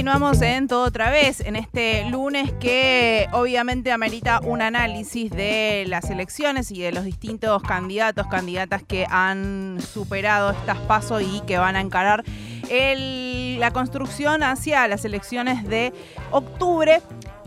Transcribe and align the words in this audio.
continuamos 0.00 0.40
en 0.40 0.66
todo 0.66 0.84
otra 0.84 1.10
vez, 1.10 1.40
en 1.40 1.56
este 1.56 2.06
lunes 2.08 2.50
que 2.58 3.28
obviamente 3.32 3.92
amerita 3.92 4.40
un 4.42 4.62
análisis 4.62 5.30
de 5.30 5.84
las 5.88 6.08
elecciones 6.08 6.70
y 6.70 6.80
de 6.80 6.90
los 6.90 7.04
distintos 7.04 7.62
candidatos, 7.62 8.26
candidatas 8.28 8.82
que 8.82 9.04
han 9.10 9.78
superado 9.82 10.52
estas 10.52 10.78
pasos 10.78 11.20
y 11.20 11.42
que 11.42 11.58
van 11.58 11.76
a 11.76 11.82
encarar 11.82 12.24
la 12.70 13.70
construcción 13.72 14.42
hacia 14.42 14.88
las 14.88 15.04
elecciones 15.04 15.68
de 15.68 15.92
octubre. 16.30 17.02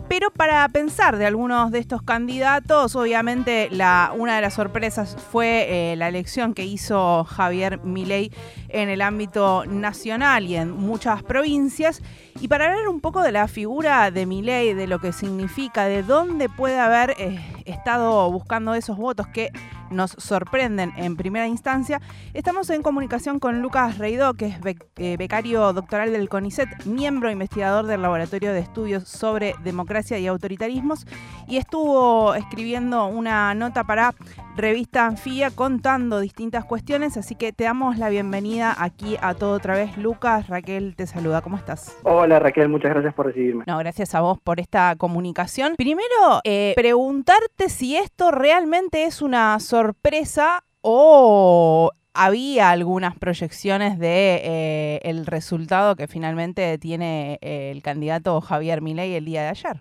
Pero 0.08 0.30
para 0.30 0.68
pensar 0.68 1.16
de 1.16 1.26
algunos 1.26 1.70
de 1.70 1.78
estos 1.78 2.02
candidatos, 2.02 2.94
obviamente 2.94 3.68
la, 3.70 4.12
una 4.14 4.36
de 4.36 4.42
las 4.42 4.54
sorpresas 4.54 5.16
fue 5.32 5.92
eh, 5.92 5.96
la 5.96 6.08
elección 6.08 6.52
que 6.52 6.64
hizo 6.64 7.24
Javier 7.24 7.80
Milei 7.82 8.30
en 8.68 8.90
el 8.90 9.00
ámbito 9.00 9.64
nacional 9.66 10.44
y 10.46 10.56
en 10.56 10.70
muchas 10.70 11.22
provincias. 11.22 12.02
Y 12.40 12.48
para 12.48 12.66
hablar 12.66 12.88
un 12.88 13.00
poco 13.00 13.22
de 13.22 13.32
la 13.32 13.48
figura 13.48 14.10
de 14.10 14.26
Milei, 14.26 14.74
de 14.74 14.86
lo 14.86 14.98
que 14.98 15.12
significa, 15.12 15.86
de 15.86 16.02
dónde 16.02 16.48
puede 16.50 16.78
haber 16.78 17.14
eh, 17.18 17.40
estado 17.64 18.30
buscando 18.30 18.74
esos 18.74 18.98
votos 18.98 19.26
que 19.28 19.50
nos 19.90 20.12
sorprenden 20.12 20.92
en 20.96 21.16
primera 21.16 21.46
instancia, 21.46 22.00
estamos 22.32 22.70
en 22.70 22.82
comunicación 22.82 23.38
con 23.38 23.62
Lucas 23.62 23.98
Reidó, 23.98 24.34
que 24.34 24.46
es 24.46 24.56
eh, 24.96 25.16
becario 25.16 25.72
doctoral 25.72 26.12
del 26.12 26.28
CONICET, 26.28 26.84
miembro 26.84 27.30
investigador 27.30 27.86
del 27.86 28.02
Laboratorio 28.02 28.52
de 28.52 28.60
Estudios 28.60 29.08
sobre 29.08 29.54
Democracia 29.64 30.18
y 30.18 30.26
Autoritarismos, 30.26 31.06
y 31.48 31.56
estuvo 31.56 32.34
escribiendo 32.34 33.06
una 33.06 33.54
nota 33.54 33.84
para 33.84 34.14
Revista 34.56 35.06
Anfía 35.06 35.50
contando 35.50 36.20
distintas 36.20 36.64
cuestiones, 36.64 37.16
así 37.16 37.34
que 37.34 37.52
te 37.52 37.64
damos 37.64 37.98
la 37.98 38.08
bienvenida 38.08 38.74
aquí 38.78 39.16
a 39.20 39.34
todo 39.34 39.52
otra 39.56 39.74
vez. 39.74 39.96
Lucas, 39.98 40.48
Raquel 40.48 40.94
te 40.94 41.06
saluda, 41.08 41.42
¿cómo 41.42 41.56
estás? 41.56 41.98
Hola 42.04 42.38
Raquel, 42.38 42.68
muchas 42.68 42.92
gracias 42.92 43.14
por 43.14 43.26
recibirme. 43.26 43.64
No, 43.66 43.78
gracias 43.78 44.14
a 44.14 44.20
vos 44.20 44.38
por 44.40 44.60
esta 44.60 44.94
comunicación. 44.96 45.74
Primero, 45.76 46.40
eh, 46.44 46.72
preguntarte 46.76 47.68
si 47.68 47.96
esto 47.96 48.30
realmente 48.30 49.04
es 49.04 49.22
una 49.22 49.58
sorpresa 49.58 50.62
o 50.82 51.90
había 52.12 52.70
algunas 52.70 53.18
proyecciones 53.18 53.98
de 53.98 54.40
eh, 54.44 55.00
el 55.02 55.26
resultado 55.26 55.96
que 55.96 56.06
finalmente 56.06 56.78
tiene 56.78 57.38
eh, 57.42 57.72
el 57.72 57.82
candidato 57.82 58.40
Javier 58.40 58.80
Milei 58.80 59.14
el 59.14 59.24
día 59.24 59.42
de 59.42 59.48
ayer. 59.48 59.80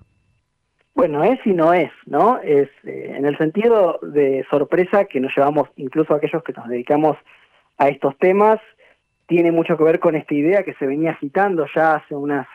Bueno, 0.95 1.23
es 1.23 1.39
y 1.45 1.53
no 1.53 1.73
es, 1.73 1.91
¿no? 2.05 2.39
Es 2.39 2.69
eh, 2.83 3.13
en 3.15 3.25
el 3.25 3.35
sentido 3.37 3.99
de 4.03 4.45
sorpresa 4.49 5.05
que 5.05 5.19
nos 5.19 5.35
llevamos, 5.35 5.69
incluso 5.75 6.13
aquellos 6.13 6.43
que 6.43 6.53
nos 6.53 6.67
dedicamos 6.67 7.17
a 7.77 7.87
estos 7.87 8.15
temas, 8.19 8.59
tiene 9.25 9.51
mucho 9.51 9.75
que 9.75 9.83
ver 9.83 9.99
con 9.99 10.15
esta 10.15 10.35
idea 10.35 10.63
que 10.63 10.75
se 10.75 10.85
venía 10.85 11.11
agitando 11.11 11.65
ya 11.73 11.95
hace 11.95 12.13
unas 12.13 12.47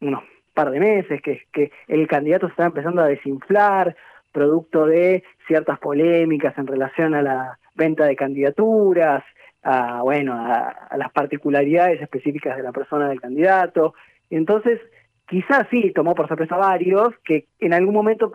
unos 0.00 0.24
par 0.54 0.70
de 0.70 0.80
meses, 0.80 1.22
que, 1.22 1.70
el 1.86 2.08
candidato 2.08 2.46
se 2.46 2.52
está 2.52 2.66
empezando 2.66 3.00
a 3.00 3.06
desinflar, 3.06 3.94
producto 4.32 4.86
de 4.86 5.22
ciertas 5.46 5.78
polémicas 5.78 6.58
en 6.58 6.66
relación 6.66 7.14
a 7.14 7.22
la 7.22 7.58
venta 7.76 8.06
de 8.06 8.16
candidaturas, 8.16 9.22
a, 9.62 10.02
bueno, 10.02 10.34
a, 10.34 10.68
a 10.68 10.96
las 10.96 11.12
particularidades 11.12 12.02
específicas 12.02 12.56
de 12.56 12.64
la 12.64 12.72
persona 12.72 13.08
del 13.08 13.20
candidato. 13.20 13.94
Entonces, 14.30 14.80
quizás 15.28 15.66
sí 15.70 15.92
tomó 15.94 16.14
por 16.14 16.26
sorpresa 16.28 16.56
a 16.56 16.58
varios 16.58 17.10
que 17.24 17.46
en 17.60 17.72
algún 17.74 17.94
momento 17.94 18.32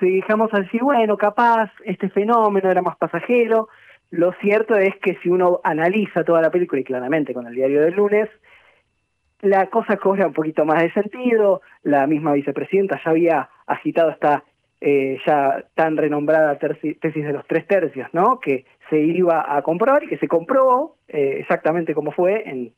se 0.00 0.06
dejamos 0.06 0.52
a 0.54 0.60
decir, 0.60 0.82
bueno, 0.82 1.16
capaz 1.16 1.70
este 1.84 2.08
fenómeno 2.08 2.70
era 2.70 2.82
más 2.82 2.96
pasajero. 2.96 3.68
Lo 4.10 4.32
cierto 4.40 4.76
es 4.76 4.96
que 4.96 5.16
si 5.22 5.28
uno 5.28 5.60
analiza 5.64 6.24
toda 6.24 6.40
la 6.40 6.50
película, 6.50 6.80
y 6.80 6.84
claramente 6.84 7.34
con 7.34 7.46
el 7.46 7.54
diario 7.54 7.82
del 7.82 7.94
lunes, 7.94 8.28
la 9.40 9.66
cosa 9.66 9.96
cobra 9.96 10.26
un 10.26 10.32
poquito 10.32 10.64
más 10.64 10.82
de 10.82 10.92
sentido. 10.92 11.62
La 11.82 12.06
misma 12.06 12.32
vicepresidenta 12.32 13.00
ya 13.04 13.10
había 13.10 13.48
agitado 13.66 14.10
esta 14.10 14.44
eh, 14.80 15.18
ya 15.26 15.64
tan 15.74 15.96
renombrada 15.96 16.58
tesis 16.58 16.98
de 17.00 17.32
los 17.32 17.46
tres 17.46 17.66
tercios, 17.66 18.08
¿no? 18.12 18.40
Que 18.40 18.64
se 18.90 18.98
iba 18.98 19.56
a 19.56 19.62
comprobar 19.62 20.04
y 20.04 20.08
que 20.08 20.18
se 20.18 20.28
comprobó 20.28 20.96
eh, 21.08 21.36
exactamente 21.38 21.94
como 21.94 22.12
fue 22.12 22.48
en, 22.48 22.72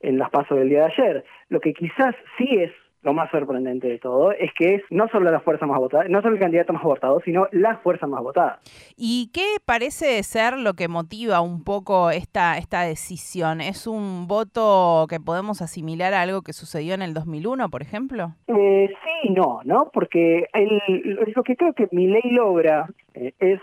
en 0.00 0.18
las 0.18 0.30
pasos 0.30 0.58
del 0.58 0.68
día 0.68 0.80
de 0.80 0.92
ayer. 0.92 1.24
Lo 1.48 1.60
que 1.60 1.72
quizás 1.72 2.14
sí 2.38 2.48
es 2.50 2.72
lo 3.06 3.14
más 3.14 3.30
sorprendente 3.30 3.86
de 3.86 3.98
todo 3.98 4.32
es 4.32 4.50
que 4.58 4.74
es 4.74 4.82
no 4.90 5.06
solo 5.08 5.30
la 5.30 5.38
fuerza 5.38 5.64
más 5.64 5.78
votada, 5.78 6.08
no 6.08 6.20
solo 6.22 6.34
el 6.34 6.40
candidato 6.40 6.72
más 6.72 6.82
votado, 6.82 7.20
sino 7.24 7.46
la 7.52 7.76
fuerza 7.76 8.08
más 8.08 8.20
votada. 8.20 8.58
¿Y 8.96 9.30
qué 9.32 9.58
parece 9.64 10.20
ser 10.24 10.58
lo 10.58 10.74
que 10.74 10.88
motiva 10.88 11.40
un 11.40 11.62
poco 11.62 12.10
esta, 12.10 12.58
esta 12.58 12.82
decisión? 12.82 13.60
¿Es 13.60 13.86
un 13.86 14.26
voto 14.26 15.06
que 15.08 15.20
podemos 15.20 15.62
asimilar 15.62 16.14
a 16.14 16.22
algo 16.22 16.42
que 16.42 16.52
sucedió 16.52 16.94
en 16.94 17.02
el 17.02 17.14
2001, 17.14 17.68
por 17.70 17.80
ejemplo? 17.80 18.34
Eh, 18.48 18.88
sí 18.88 19.28
y 19.28 19.30
no, 19.30 19.60
¿no? 19.64 19.90
Porque 19.92 20.48
el, 20.52 21.30
lo 21.34 21.44
que 21.44 21.54
creo 21.54 21.74
que 21.74 21.88
mi 21.92 22.08
ley 22.08 22.28
logra 22.32 22.88
eh, 23.14 23.34
es 23.38 23.60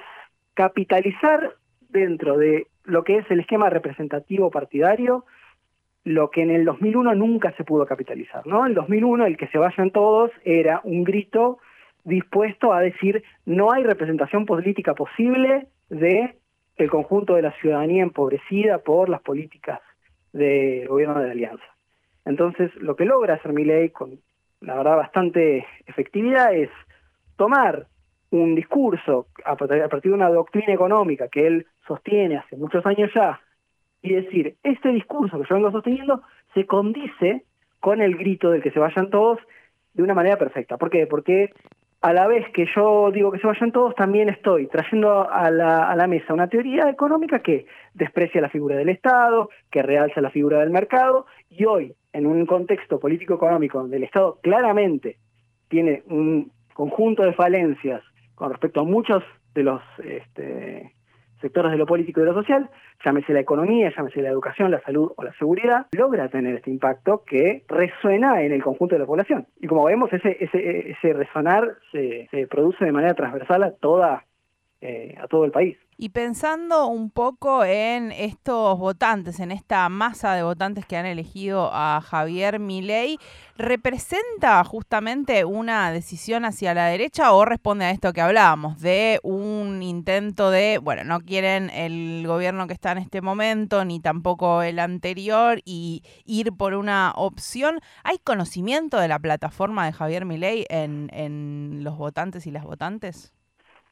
capitalizar 0.53 1.55
dentro 1.89 2.37
de 2.37 2.67
lo 2.85 3.03
que 3.03 3.17
es 3.17 3.29
el 3.29 3.41
esquema 3.41 3.69
representativo 3.69 4.51
partidario 4.51 5.25
lo 6.03 6.29
que 6.29 6.41
en 6.41 6.51
el 6.51 6.65
2001 6.65 7.15
nunca 7.15 7.53
se 7.55 7.63
pudo 7.63 7.85
capitalizar, 7.85 8.45
¿no? 8.45 8.61
En 8.65 8.71
el 8.71 8.75
2001 8.75 9.25
el 9.25 9.37
que 9.37 9.47
se 9.47 9.57
vayan 9.57 9.91
todos 9.91 10.31
era 10.43 10.81
un 10.83 11.03
grito 11.03 11.59
dispuesto 12.03 12.73
a 12.73 12.81
decir 12.81 13.23
no 13.45 13.71
hay 13.71 13.83
representación 13.83 14.45
política 14.45 14.93
posible 14.93 15.67
de 15.89 16.35
el 16.75 16.89
conjunto 16.89 17.35
de 17.35 17.43
la 17.43 17.51
ciudadanía 17.53 18.03
empobrecida 18.03 18.79
por 18.79 19.07
las 19.07 19.21
políticas 19.21 19.79
del 20.33 20.87
gobierno 20.87 21.19
de 21.19 21.27
la 21.27 21.31
alianza. 21.31 21.63
Entonces, 22.25 22.73
lo 22.75 22.95
que 22.95 23.05
logra 23.05 23.35
hacer 23.35 23.53
mi 23.53 23.63
ley 23.63 23.89
con 23.89 24.19
la 24.61 24.75
verdad 24.75 24.97
bastante 24.97 25.65
efectividad 25.85 26.53
es 26.53 26.69
tomar 27.37 27.87
un 28.31 28.55
discurso 28.55 29.27
a 29.45 29.55
partir 29.55 30.11
de 30.11 30.13
una 30.13 30.29
doctrina 30.29 30.73
económica 30.73 31.27
que 31.27 31.45
él 31.45 31.67
sostiene 31.87 32.37
hace 32.37 32.55
muchos 32.55 32.85
años 32.85 33.11
ya 33.13 33.39
y 34.03 34.13
decir, 34.13 34.57
este 34.63 34.89
discurso 34.89 35.39
que 35.39 35.47
yo 35.49 35.55
vengo 35.55 35.71
sosteniendo 35.71 36.21
se 36.53 36.67
condice 36.67 37.43
con 37.79 38.01
el 38.01 38.15
grito 38.17 38.51
del 38.51 38.61
que 38.61 38.71
se 38.71 38.79
vayan 38.79 39.09
todos 39.09 39.39
de 39.93 40.03
una 40.03 40.13
manera 40.13 40.37
perfecta. 40.37 40.77
¿Por 40.77 40.89
qué? 40.89 41.07
Porque 41.07 41.51
a 42.01 42.11
la 42.11 42.27
vez 42.27 42.45
que 42.53 42.67
yo 42.75 43.11
digo 43.11 43.31
que 43.31 43.39
se 43.39 43.47
vayan 43.47 43.71
todos, 43.71 43.95
también 43.95 44.27
estoy 44.27 44.67
trayendo 44.67 45.29
a 45.31 45.49
la, 45.49 46.05
mesa 46.07 46.33
una 46.33 46.49
teoría 46.49 46.89
económica 46.89 47.39
que 47.39 47.65
desprecia 47.93 48.41
la 48.41 48.49
figura 48.49 48.75
del 48.75 48.89
Estado, 48.89 49.49
que 49.71 49.81
realza 49.81 50.19
la 50.19 50.29
figura 50.29 50.59
del 50.59 50.69
mercado, 50.69 51.25
y 51.49 51.63
hoy, 51.63 51.95
en 52.11 52.25
un 52.25 52.45
contexto 52.45 52.99
político-económico 52.99 53.79
donde 53.79 53.97
el 53.97 54.03
Estado 54.03 54.37
claramente 54.43 55.17
tiene 55.69 56.03
un 56.07 56.51
conjunto 56.73 57.23
de 57.23 57.33
falencias 57.33 58.03
con 58.35 58.51
respecto 58.51 58.81
a 58.81 58.83
muchos 58.83 59.23
de 59.55 59.63
los 59.63 59.81
este, 60.03 60.91
sectores 61.43 61.71
de 61.71 61.77
lo 61.77 61.85
político 61.85 62.21
y 62.21 62.23
de 62.23 62.29
lo 62.29 62.33
social, 62.33 62.69
llámese 63.03 63.33
la 63.33 63.41
economía, 63.41 63.91
llámese 63.95 64.21
la 64.21 64.29
educación, 64.29 64.71
la 64.71 64.81
salud 64.81 65.11
o 65.15 65.23
la 65.23 65.33
seguridad, 65.33 65.87
logra 65.91 66.29
tener 66.29 66.55
este 66.55 66.71
impacto 66.71 67.23
que 67.25 67.63
resuena 67.67 68.41
en 68.41 68.53
el 68.53 68.63
conjunto 68.63 68.95
de 68.95 68.99
la 68.99 69.05
población. 69.05 69.45
Y 69.59 69.67
como 69.67 69.83
vemos, 69.83 70.11
ese, 70.13 70.37
ese, 70.39 70.91
ese 70.91 71.13
resonar 71.13 71.75
se, 71.91 72.27
se 72.31 72.47
produce 72.47 72.85
de 72.85 72.93
manera 72.93 73.13
transversal 73.13 73.63
a 73.63 73.71
toda 73.71 74.23
eh, 74.85 75.15
a 75.17 75.29
todo 75.29 75.45
el 75.45 75.51
país. 75.51 75.77
Y 75.95 76.09
pensando 76.09 76.87
un 76.87 77.09
poco 77.09 77.63
en 77.63 78.11
estos 78.11 78.77
votantes, 78.77 79.39
en 79.39 79.53
esta 79.53 79.87
masa 79.87 80.33
de 80.33 80.43
votantes 80.43 80.85
que 80.85 80.97
han 80.97 81.05
elegido 81.05 81.69
a 81.71 82.01
Javier 82.01 82.59
Milei, 82.59 83.17
¿representa 83.55 84.61
justamente 84.65 85.45
una 85.45 85.89
decisión 85.93 86.43
hacia 86.43 86.73
la 86.73 86.87
derecha 86.87 87.31
o 87.31 87.45
responde 87.45 87.85
a 87.85 87.91
esto 87.91 88.11
que 88.11 88.19
hablábamos, 88.19 88.81
de 88.81 89.21
un 89.23 89.81
intento 89.81 90.51
de, 90.51 90.79
bueno, 90.79 91.05
no 91.05 91.21
quieren 91.21 91.69
el 91.69 92.27
gobierno 92.27 92.67
que 92.67 92.73
está 92.73 92.91
en 92.91 92.97
este 92.97 93.21
momento, 93.21 93.85
ni 93.85 94.01
tampoco 94.01 94.63
el 94.63 94.79
anterior, 94.79 95.61
y 95.63 96.03
ir 96.25 96.51
por 96.51 96.73
una 96.73 97.13
opción? 97.15 97.79
¿Hay 98.03 98.17
conocimiento 98.17 98.99
de 98.99 99.07
la 99.07 99.19
plataforma 99.19 99.85
de 99.85 99.93
Javier 99.93 100.25
Milei 100.25 100.65
en, 100.67 101.09
en 101.13 101.85
los 101.85 101.97
votantes 101.97 102.45
y 102.47 102.51
las 102.51 102.65
votantes? 102.65 103.31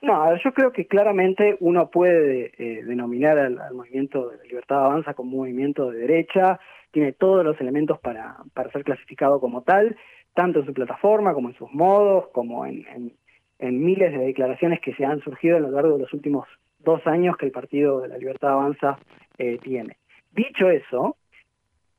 No, 0.02 0.36
yo 0.36 0.52
creo 0.54 0.72
que 0.72 0.88
claramente 0.88 1.58
uno 1.60 1.92
puede 1.92 2.52
eh, 2.58 2.84
denominar 2.84 3.38
al, 3.38 3.74
movimiento 3.74 4.30
de 4.30 4.48
libertad 4.48 4.86
avanza 4.86 5.14
como 5.14 5.38
movimiento 5.38 5.92
de 5.92 6.00
derecha, 6.00 6.60
tiene 6.90 7.14
todos 7.14 7.46
los 7.46 7.60
elementos 7.62 8.00
para, 8.00 8.38
para 8.56 8.72
ser 8.72 8.84
clasificado 8.84 9.40
como 9.40 9.62
tal, 9.62 9.96
tanto 10.34 10.60
en 10.60 10.66
su 10.66 10.74
plataforma 10.74 11.34
como 11.36 11.50
en 11.50 11.56
sus 11.56 11.72
modos, 11.72 12.30
como 12.34 12.66
en, 12.66 13.14
en, 13.60 13.84
miles 13.84 14.12
de 14.12 14.26
declaraciones 14.26 14.82
que 14.82 14.96
se 14.96 15.06
han 15.06 15.22
surgido 15.22 15.58
a 15.58 15.60
lo 15.60 15.70
largo 15.70 15.94
de 15.94 16.04
los 16.04 16.14
últimos 16.14 16.48
dos 16.80 17.06
años 17.06 17.38
que 17.38 17.46
el 17.46 17.52
Partido 17.52 18.00
de 18.02 18.08
la 18.08 18.18
Libertad 18.18 18.54
Avanza 18.54 18.98
eh, 19.38 19.60
tiene. 19.62 19.98
Dicho 20.32 20.68
eso, 20.72 21.16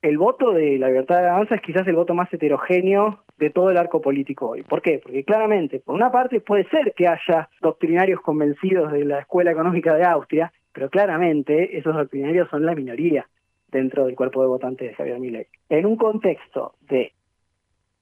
el 0.02 0.18
voto 0.18 0.52
de 0.52 0.78
la 0.78 0.88
Libertad 0.88 1.26
Avanza 1.26 1.54
es 1.54 1.62
quizás 1.62 1.86
el 1.86 1.94
voto 1.94 2.12
más 2.12 2.32
heterogéneo 2.32 3.20
de 3.38 3.50
todo 3.50 3.70
el 3.70 3.76
arco 3.76 4.00
político 4.00 4.50
hoy. 4.50 4.62
¿Por 4.62 4.82
qué? 4.82 5.00
Porque 5.02 5.24
claramente, 5.24 5.78
por 5.78 5.94
una 5.94 6.10
parte, 6.10 6.40
puede 6.40 6.68
ser 6.68 6.92
que 6.94 7.06
haya 7.06 7.48
doctrinarios 7.60 8.20
convencidos 8.20 8.92
de 8.92 9.04
la 9.04 9.20
Escuela 9.20 9.52
Económica 9.52 9.94
de 9.94 10.04
Austria, 10.04 10.52
pero 10.72 10.90
claramente 10.90 11.78
esos 11.78 11.94
doctrinarios 11.94 12.48
son 12.50 12.66
la 12.66 12.74
minoría 12.74 13.26
dentro 13.70 14.04
del 14.04 14.16
cuerpo 14.16 14.42
de 14.42 14.48
votantes 14.48 14.88
de 14.88 14.94
Javier 14.94 15.20
Milei. 15.20 15.46
En 15.68 15.86
un 15.86 15.96
contexto 15.96 16.74
de 16.80 17.12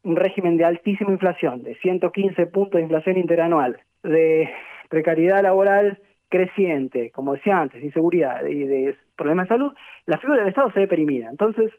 un 0.03 0.17
régimen 0.17 0.57
de 0.57 0.65
altísima 0.65 1.13
inflación, 1.13 1.63
de 1.63 1.75
115 1.77 2.47
puntos 2.47 2.79
de 2.79 2.83
inflación 2.83 3.19
interanual, 3.19 3.79
de 4.03 4.49
precariedad 4.89 5.43
laboral 5.43 5.99
creciente, 6.31 7.11
como 7.11 7.35
decía 7.35 7.61
antes, 7.61 7.83
inseguridad 7.83 8.47
y 8.47 8.65
de 8.65 8.97
problemas 9.17 9.49
de 9.49 9.55
salud, 9.57 9.75
la 10.07 10.19
figura 10.19 10.39
del 10.39 10.49
Estado 10.49 10.71
se 10.73 10.81
ve 10.81 10.89
perimida. 10.89 11.29
Entonces, 11.29 11.71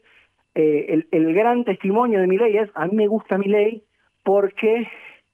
eh, 0.54 1.04
el, 1.10 1.34
gran 1.34 1.64
testimonio 1.64 2.20
de 2.20 2.26
mi 2.26 2.36
ley 2.36 2.58
es, 2.58 2.70
a 2.74 2.86
mí 2.86 2.94
me 2.94 3.08
gusta 3.08 3.38
mi 3.38 3.46
ley 3.46 3.82
porque 4.22 4.86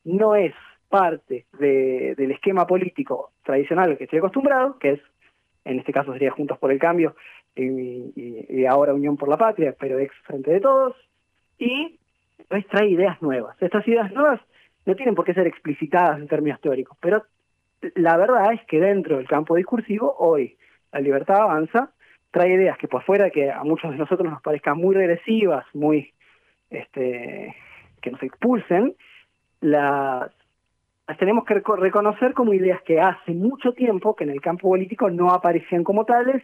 no 0.05 0.37
es 0.37 0.55
parte 0.89 1.47
del 1.59 2.31
esquema 2.31 2.67
político 2.67 3.33
tradicional 3.45 3.91
al 3.91 3.99
que 3.99 4.05
estoy 4.05 4.21
acostumbrado, 4.21 4.79
que 4.79 4.93
es, 4.93 5.01
en 5.65 5.81
este 5.81 5.93
caso 5.93 6.13
sería 6.13 6.31
Juntos 6.31 6.57
por 6.59 6.73
el 6.73 6.79
Cambio 6.79 7.15
y, 7.57 8.65
ahora 8.67 8.95
Unión 8.95 9.17
por 9.17 9.29
la 9.29 9.37
Patria, 9.37 9.75
pero 9.79 9.99
ex 9.99 10.15
Frente 10.25 10.53
de 10.53 10.61
Todos, 10.61 10.95
y 11.59 11.99
trae 12.71 12.89
ideas 12.89 13.21
nuevas. 13.21 13.61
Estas 13.61 13.87
ideas 13.89 14.13
nuevas 14.13 14.41
no 14.87 14.95
tienen 14.95 15.17
por 15.17 15.25
qué 15.25 15.35
ser 15.35 15.49
explicitadas 15.49 16.21
en 16.21 16.29
términos 16.29 16.61
teóricos, 16.61 16.97
pero 17.01 17.25
la 17.95 18.17
verdad 18.17 18.53
es 18.53 18.65
que 18.67 18.81
dentro 18.81 19.17
del 19.17 19.29
campo 19.29 19.55
discursivo, 19.55 20.15
hoy 20.19 20.57
la 20.93 21.01
libertad 21.01 21.43
avanza, 21.43 21.91
trae 22.31 22.55
ideas 22.55 22.79
que 22.79 22.89
por 22.89 23.03
fuera 23.05 23.31
que 23.31 23.51
a 23.51 23.63
muchos 23.65 23.91
de 23.91 23.99
nosotros 23.99 24.31
nos 24.31 24.43
parezcan 24.43 24.79
muy 24.79 24.95
regresivas, 24.95 25.65
muy 25.75 26.13
este 26.71 27.55
que 28.01 28.11
nos 28.11 28.23
expulsen, 28.23 28.95
las, 29.61 30.31
tenemos 31.19 31.45
que 31.45 31.55
reconocer 31.55 32.33
como 32.35 32.53
ideas 32.53 32.81
que 32.83 33.01
hace 33.01 33.33
mucho 33.33 33.73
tiempo 33.73 34.15
que 34.15 34.25
en 34.25 34.31
el 34.31 34.41
campo 34.41 34.69
político 34.69 35.11
no 35.11 35.31
aparecían 35.31 35.83
como 35.83 36.05
tales, 36.05 36.43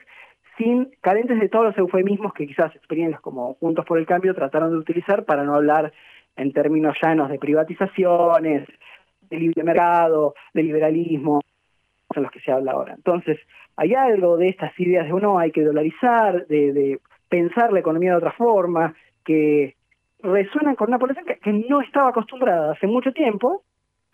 sin 0.56 0.90
carentes 1.00 1.38
de 1.38 1.48
todos 1.48 1.66
los 1.66 1.78
eufemismos 1.78 2.32
que 2.32 2.46
quizás 2.46 2.74
experiencias 2.74 3.20
como 3.20 3.54
Juntos 3.54 3.84
por 3.84 3.98
el 3.98 4.06
Cambio 4.06 4.34
trataron 4.34 4.70
de 4.70 4.78
utilizar 4.78 5.24
para 5.24 5.44
no 5.44 5.54
hablar 5.54 5.92
en 6.36 6.52
términos 6.52 6.96
llanos 7.02 7.28
de 7.28 7.38
privatizaciones, 7.38 8.66
de 9.34 9.40
libre 9.40 9.62
mercado, 9.62 10.34
de 10.52 10.62
liberalismo, 10.62 11.40
son 12.12 12.22
los 12.22 12.32
que 12.32 12.40
se 12.40 12.52
habla 12.52 12.72
ahora. 12.72 12.94
Entonces, 12.94 13.38
hay 13.76 13.94
algo 13.94 14.36
de 14.36 14.48
estas 14.48 14.78
ideas 14.78 15.06
de 15.06 15.12
uno 15.12 15.38
hay 15.38 15.50
que 15.50 15.64
dolarizar, 15.64 16.46
de, 16.46 17.00
pensar 17.28 17.72
la 17.72 17.80
economía 17.80 18.12
de 18.12 18.18
otra 18.18 18.32
forma, 18.32 18.94
que 19.24 19.74
resuenan 20.20 20.76
con 20.76 20.88
una 20.88 20.98
población 20.98 21.26
que 21.26 21.52
no 21.68 21.80
estaba 21.80 22.10
acostumbrada 22.10 22.72
hace 22.72 22.86
mucho 22.86 23.12
tiempo 23.12 23.62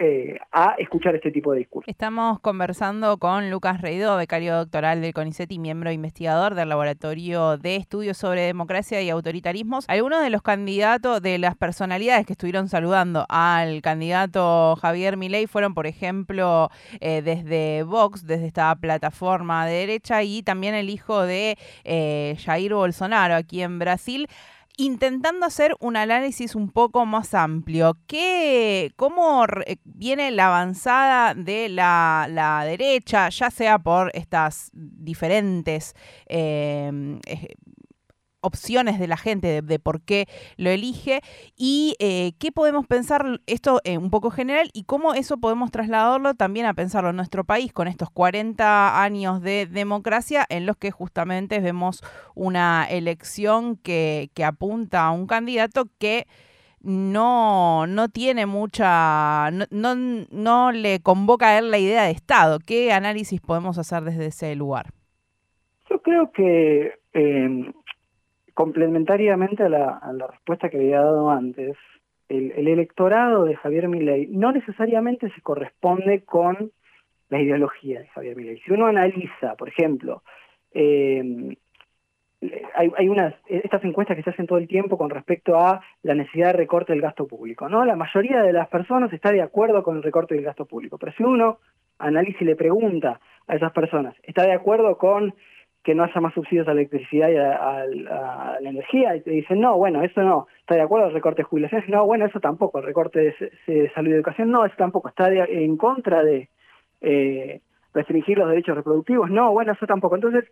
eh, 0.00 0.38
a 0.50 0.76
escuchar 0.78 1.14
este 1.14 1.30
tipo 1.30 1.52
de 1.52 1.58
discursos. 1.58 1.86
Estamos 1.86 2.40
conversando 2.40 3.18
con 3.18 3.50
Lucas 3.50 3.82
Reido, 3.82 4.16
becario 4.16 4.56
doctoral 4.56 5.02
del 5.02 5.12
CONICET 5.12 5.52
y 5.52 5.58
miembro 5.58 5.92
investigador 5.92 6.54
del 6.54 6.70
Laboratorio 6.70 7.58
de 7.58 7.76
Estudios 7.76 8.16
sobre 8.16 8.40
Democracia 8.40 9.02
y 9.02 9.10
Autoritarismos. 9.10 9.84
Algunos 9.88 10.22
de 10.22 10.30
los 10.30 10.40
candidatos, 10.40 11.20
de 11.20 11.36
las 11.36 11.54
personalidades 11.54 12.24
que 12.24 12.32
estuvieron 12.32 12.68
saludando 12.68 13.26
al 13.28 13.82
candidato 13.82 14.76
Javier 14.76 15.18
Milei 15.18 15.46
fueron, 15.46 15.74
por 15.74 15.86
ejemplo, 15.86 16.70
eh, 17.00 17.20
desde 17.20 17.82
Vox, 17.82 18.26
desde 18.26 18.46
esta 18.46 18.74
plataforma 18.76 19.66
de 19.66 19.72
derecha, 19.74 20.22
y 20.22 20.42
también 20.42 20.74
el 20.74 20.88
hijo 20.88 21.22
de 21.22 21.58
eh, 21.84 22.36
Jair 22.42 22.72
Bolsonaro 22.72 23.34
aquí 23.34 23.62
en 23.62 23.78
Brasil 23.78 24.28
intentando 24.80 25.46
hacer 25.46 25.74
un 25.80 25.96
análisis 25.96 26.54
un 26.54 26.70
poco 26.70 27.04
más 27.06 27.34
amplio. 27.34 27.98
¿Qué, 28.06 28.92
¿Cómo 28.96 29.44
viene 29.84 30.30
la 30.30 30.46
avanzada 30.46 31.34
de 31.34 31.68
la, 31.68 32.62
derecha, 32.64 33.28
ya 33.28 33.50
sea 33.50 33.78
por 33.78 34.10
estas 34.14 34.70
diferentes 34.72 35.94
eh, 36.26 36.90
opciones 38.40 38.98
de 38.98 39.06
la 39.06 39.16
gente 39.16 39.62
de, 39.62 39.78
por 39.78 40.02
qué 40.02 40.26
lo 40.56 40.70
elige 40.70 41.20
y 41.56 41.96
eh, 41.98 42.32
qué 42.38 42.52
podemos 42.52 42.86
pensar 42.86 43.40
esto 43.46 43.80
eh, 43.84 43.98
un 43.98 44.10
poco 44.10 44.30
general 44.30 44.70
y 44.72 44.84
cómo 44.84 45.14
eso 45.14 45.38
podemos 45.38 45.70
trasladarlo 45.70 46.34
también 46.34 46.66
a 46.66 46.74
pensarlo 46.74 47.10
en 47.10 47.16
nuestro 47.16 47.44
país 47.44 47.72
con 47.72 47.88
estos 47.88 48.10
40 48.10 49.02
años 49.02 49.40
de 49.42 49.66
democracia 49.66 50.46
en 50.48 50.66
los 50.66 50.76
que 50.76 50.90
justamente 50.90 51.60
vemos 51.60 52.02
una 52.34 52.86
elección 52.88 53.76
que, 53.76 54.30
que 54.34 54.44
apunta 54.44 55.06
a 55.06 55.10
un 55.10 55.26
candidato 55.26 55.88
que 55.98 56.26
no, 56.82 57.86
no 57.86 58.08
tiene 58.08 58.46
mucha, 58.46 59.50
no, 59.50 59.66
no, 59.70 59.94
no 60.30 60.72
le 60.72 61.00
convoca 61.00 61.48
a 61.48 61.58
él 61.58 61.70
la 61.70 61.78
idea 61.78 62.04
de 62.04 62.10
Estado. 62.10 62.58
¿Qué 62.58 62.92
análisis 62.92 63.40
podemos 63.40 63.78
hacer 63.78 64.02
desde 64.02 64.26
ese 64.26 64.54
lugar? 64.56 64.86
Yo 65.90 66.00
creo 66.02 66.30
que 66.32 66.94
eh, 67.12 67.72
complementariamente 68.54 69.62
a 69.62 69.68
la, 69.68 70.26
respuesta 70.30 70.68
que 70.68 70.78
había 70.78 71.00
dado 71.00 71.30
antes, 71.30 71.76
el, 72.28 72.68
electorado 72.68 73.44
de 73.44 73.56
Javier 73.56 73.88
Milei 73.88 74.28
no 74.28 74.52
necesariamente 74.52 75.30
se 75.30 75.40
corresponde 75.40 76.22
con 76.24 76.70
la 77.28 77.40
ideología 77.40 78.00
de 78.00 78.08
Javier 78.08 78.36
Milei. 78.36 78.60
Si 78.60 78.72
uno 78.72 78.86
analiza, 78.86 79.56
por 79.56 79.68
ejemplo, 79.68 80.22
eh, 80.72 81.56
hay, 82.74 83.08
unas 83.08 83.34
estas 83.48 83.84
encuestas 83.84 84.16
que 84.16 84.22
se 84.22 84.30
hacen 84.30 84.46
todo 84.46 84.58
el 84.58 84.66
tiempo 84.66 84.96
con 84.96 85.10
respecto 85.10 85.58
a 85.58 85.82
la 86.02 86.14
necesidad 86.14 86.48
de 86.48 86.58
recorte 86.58 86.92
del 86.92 87.02
gasto 87.02 87.26
público, 87.26 87.68
¿no? 87.68 87.84
La 87.84 87.96
mayoría 87.96 88.42
de 88.42 88.52
las 88.52 88.68
personas 88.68 89.12
está 89.12 89.30
de 89.30 89.42
acuerdo 89.42 89.82
con 89.82 89.96
el 89.96 90.02
recorte 90.02 90.34
del 90.34 90.44
gasto 90.44 90.64
público, 90.64 90.96
pero 90.96 91.12
si 91.12 91.22
uno 91.22 91.58
analiza 91.98 92.38
y 92.40 92.46
le 92.46 92.56
pregunta 92.56 93.20
a 93.46 93.56
esas 93.56 93.72
personas, 93.72 94.14
¿está 94.22 94.44
de 94.44 94.54
acuerdo 94.54 94.96
con 94.96 95.34
que 95.82 95.94
no 95.94 96.04
haya 96.04 96.20
más 96.20 96.34
subsidios 96.34 96.68
a 96.68 96.74
la 96.74 96.80
electricidad 96.80 97.30
y 97.30 97.36
a, 97.36 97.86
la 98.60 98.68
energía, 98.68 99.16
y 99.16 99.22
te 99.22 99.30
dicen, 99.30 99.60
no, 99.60 99.76
bueno, 99.78 100.02
eso 100.02 100.22
no, 100.22 100.46
¿está 100.60 100.74
de 100.74 100.82
acuerdo 100.82 101.08
el 101.08 101.14
recorte 101.14 101.42
de 101.42 101.48
jubilaciones? 101.48 101.88
No, 101.88 102.04
bueno, 102.04 102.26
eso 102.26 102.38
tampoco, 102.38 102.78
el 102.78 102.84
recorte 102.84 103.34
de, 103.66 103.90
salud 103.94 104.10
y 104.10 104.14
educación, 104.14 104.50
no, 104.50 104.64
eso 104.64 104.74
tampoco, 104.76 105.08
¿está 105.08 105.32
en 105.32 105.76
contra 105.78 106.22
de 106.22 106.48
eh, 107.00 107.60
restringir 107.94 108.38
los 108.38 108.48
derechos 108.50 108.76
reproductivos? 108.76 109.30
No, 109.30 109.52
bueno, 109.52 109.72
eso 109.72 109.86
tampoco. 109.86 110.16
Entonces, 110.16 110.44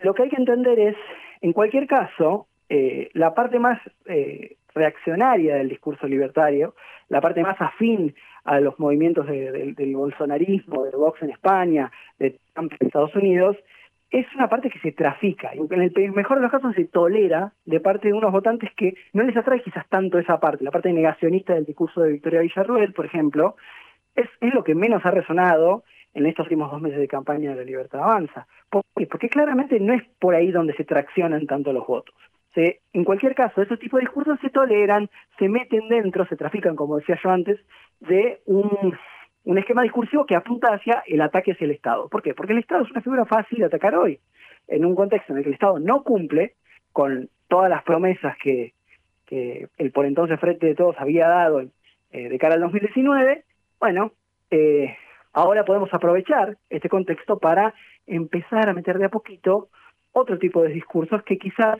lo 0.00 0.14
que 0.14 0.24
hay 0.24 0.28
que 0.28 0.36
entender 0.36 0.78
es, 0.78 0.96
en 1.40 1.52
cualquier 1.52 1.88
caso, 1.88 2.46
eh, 2.68 3.10
la 3.14 3.34
parte 3.34 3.58
más 3.58 3.80
eh, 4.06 4.56
reaccionaria 4.74 5.56
del 5.56 5.68
discurso 5.68 6.06
libertario, 6.06 6.74
la 7.08 7.20
parte 7.20 7.42
más 7.42 7.60
afín 7.60 8.14
a 8.44 8.60
los 8.60 8.78
movimientos 8.78 9.26
del 9.26 9.96
bolsonarismo, 9.96 10.84
del 10.84 10.94
Vox 10.94 11.20
en 11.22 11.30
España, 11.30 11.90
de 12.18 12.38
Trump 12.54 12.72
en 12.78 12.86
Estados 12.86 13.14
Unidos, 13.16 13.56
es 14.10 14.26
una 14.34 14.48
parte 14.48 14.70
que 14.70 14.78
se 14.78 14.92
trafica 14.92 15.52
en 15.52 15.82
el 15.82 16.12
mejor 16.12 16.38
de 16.38 16.42
los 16.42 16.50
casos 16.50 16.74
se 16.74 16.84
tolera 16.84 17.52
de 17.64 17.80
parte 17.80 18.08
de 18.08 18.14
unos 18.14 18.32
votantes 18.32 18.70
que 18.76 18.94
no 19.12 19.24
les 19.24 19.36
atrae 19.36 19.62
quizás 19.62 19.86
tanto 19.88 20.18
esa 20.18 20.38
parte, 20.38 20.64
la 20.64 20.70
parte 20.70 20.92
negacionista 20.92 21.54
del 21.54 21.64
discurso 21.64 22.02
de 22.02 22.12
Victoria 22.12 22.40
Villarruel, 22.40 22.92
por 22.92 23.06
ejemplo, 23.06 23.56
es, 24.14 24.28
es 24.40 24.54
lo 24.54 24.62
que 24.62 24.74
menos 24.74 25.04
ha 25.04 25.10
resonado 25.10 25.84
en 26.14 26.24
estos 26.26 26.46
últimos 26.46 26.70
dos 26.70 26.80
meses 26.80 26.98
de 26.98 27.08
campaña 27.08 27.50
de 27.50 27.56
la 27.56 27.64
Libertad 27.64 28.02
Avanza. 28.02 28.46
¿Por 28.70 28.84
qué? 28.96 29.06
Porque 29.06 29.28
claramente 29.28 29.78
no 29.80 29.92
es 29.92 30.02
por 30.18 30.34
ahí 30.34 30.50
donde 30.50 30.74
se 30.74 30.84
traccionan 30.84 31.46
tanto 31.46 31.72
los 31.72 31.86
votos. 31.86 32.14
Se, 32.54 32.80
en 32.94 33.04
cualquier 33.04 33.34
caso, 33.34 33.60
esos 33.60 33.78
tipos 33.78 33.98
de 33.98 34.06
discursos 34.06 34.38
se 34.40 34.48
toleran, 34.48 35.10
se 35.38 35.48
meten 35.48 35.88
dentro, 35.88 36.24
se 36.26 36.36
trafican, 36.36 36.74
como 36.74 36.96
decía 36.96 37.18
yo 37.22 37.30
antes, 37.30 37.60
de 38.00 38.40
un 38.46 38.96
un 39.46 39.58
esquema 39.58 39.82
discursivo 39.82 40.26
que 40.26 40.34
apunta 40.34 40.74
hacia 40.74 41.04
el 41.06 41.20
ataque 41.20 41.52
hacia 41.52 41.66
el 41.66 41.70
Estado. 41.70 42.08
¿Por 42.08 42.20
qué? 42.20 42.34
Porque 42.34 42.52
el 42.52 42.58
Estado 42.58 42.82
es 42.82 42.90
una 42.90 43.00
figura 43.00 43.24
fácil 43.24 43.60
de 43.60 43.66
atacar 43.66 43.94
hoy, 43.94 44.18
en 44.66 44.84
un 44.84 44.96
contexto 44.96 45.32
en 45.32 45.38
el 45.38 45.44
que 45.44 45.50
el 45.50 45.54
Estado 45.54 45.78
no 45.78 46.02
cumple 46.02 46.54
con 46.92 47.30
todas 47.46 47.70
las 47.70 47.84
promesas 47.84 48.36
que, 48.42 48.72
el 49.30 49.92
por 49.92 50.04
entonces 50.04 50.40
Frente 50.40 50.66
de 50.66 50.74
Todos 50.74 50.96
había 50.98 51.28
dado 51.28 51.60
eh, 51.60 52.28
de 52.28 52.38
cara 52.38 52.54
al 52.54 52.60
2019, 52.60 53.44
bueno, 53.78 54.12
eh, 54.50 54.96
ahora 55.32 55.64
podemos 55.64 55.94
aprovechar 55.94 56.56
este 56.68 56.88
contexto 56.88 57.38
para 57.38 57.72
empezar 58.06 58.68
a 58.68 58.74
meter 58.74 58.98
de 58.98 59.06
a 59.06 59.10
poquito 59.10 59.68
otro 60.12 60.38
tipo 60.38 60.62
de 60.62 60.70
discursos 60.70 61.22
que 61.22 61.38
quizás 61.38 61.78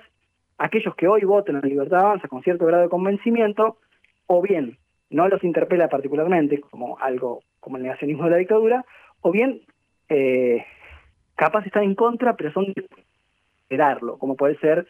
aquellos 0.59 0.95
que 0.95 1.09
hoy 1.09 1.23
voten 1.23 1.57
en 1.57 1.69
libertad 1.69 2.01
avanza 2.01 2.29
con 2.29 2.43
cierto 2.43 2.67
grado 2.67 2.85
de 2.85 2.89
convencimiento, 2.89 3.79
o 4.27 4.41
bien 4.41 4.79
no 5.11 5.29
los 5.29 5.43
interpela 5.45 5.89
particularmente 5.89 6.61
como 6.61 6.99
algo 6.99 7.41
como 7.67 7.79
el 7.79 7.83
negacionismo 7.83 8.23
de 8.27 8.31
la 8.31 8.37
dictadura, 8.37 8.85
o 9.23 9.33
bien 9.33 9.61
eh, 10.09 10.65
capaz 11.35 11.67
están 11.67 11.83
en 11.83 11.97
contra, 11.97 12.37
pero 12.37 12.53
son 12.53 12.73
de 13.69 14.17
como 14.21 14.37
puede 14.37 14.57
ser 14.59 14.87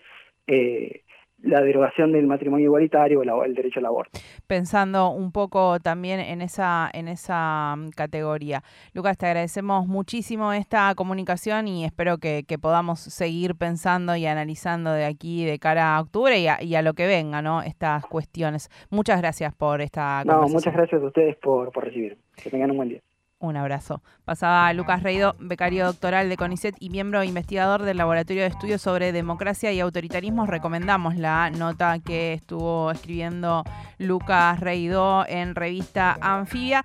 eh, 0.47 1.01
la 1.43 1.61
derogación 1.61 2.13
del 2.13 2.27
matrimonio 2.27 2.67
igualitario 2.67 3.21
o 3.21 3.45
el 3.45 3.55
derecho 3.55 3.81
al 3.81 3.87
aborto. 3.87 4.19
Pensando 4.47 5.11
un 5.11 5.33
poco 5.33 5.79
también 5.81 6.21
en 6.21 6.43
esa, 6.43 6.91
en 6.93 7.09
esa 7.09 7.75
mm, 7.77 7.91
categoría. 7.91 8.63
Lucas, 8.95 9.19
te 9.19 9.27
agradecemos 9.27 9.87
muchísimo 9.87 10.53
esta 10.53 10.95
comunicación 10.95 11.69
y 11.69 11.85
espero 11.85 12.19
que, 12.19 12.45
podamos 12.61 13.01
seguir 13.01 13.55
pensando 13.55 14.17
y 14.17 14.25
analizando 14.25 14.91
de 14.93 15.05
aquí 15.05 15.45
de 15.45 15.59
cara 15.59 15.97
a 15.97 16.01
octubre 16.01 16.39
y 16.39 16.47
a, 16.49 16.63
y 16.63 16.75
a, 16.75 16.81
lo 16.81 16.95
que 16.95 17.07
venga, 17.07 17.43
¿no? 17.43 17.61
Estas 17.61 18.07
cuestiones. 18.07 18.71
Muchas 18.89 19.21
gracias 19.21 19.55
por 19.55 19.83
esta 19.83 20.25
No, 20.25 20.49
muchas 20.49 20.73
gracias 20.73 21.03
a 21.03 21.05
ustedes 21.05 21.37
por, 21.37 21.71
por 21.73 21.85
recibir. 21.85 22.17
Que 22.43 22.49
tengan 22.49 22.71
un 22.71 22.79
buen 22.79 22.89
día. 22.89 23.03
Un 23.47 23.57
abrazo. 23.57 24.03
Pasaba 24.25 24.73
Lucas 24.73 25.05
Reido, 25.05 25.37
becario 25.39 25.87
doctoral 25.87 26.29
de 26.29 26.37
CONICET 26.37 26.75
y 26.81 26.91
miembro 26.91 27.23
investigador 27.23 27.85
del 27.85 27.97
Laboratorio 27.97 28.43
de 28.43 28.49
Estudios 28.49 28.83
sobre 28.83 29.13
Democracia 29.13 29.73
y 29.73 29.79
Autoritarismo. 29.79 30.47
Recomendamos 30.47 31.17
la 31.17 31.51
nota 31.51 32.01
que 32.01 32.33
estuvo 32.33 32.91
escribiendo 32.91 33.63
Lucas 33.99 34.59
Reido 34.59 35.25
en 35.29 35.55
revista 35.55 36.19
Anfibia. 36.21 36.85